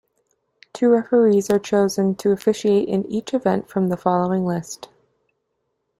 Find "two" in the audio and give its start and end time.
0.73-0.89